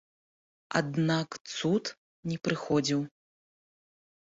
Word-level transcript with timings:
Аднак 0.79 1.29
цуд 1.53 1.93
не 2.33 2.41
прыходзіў. 2.49 3.01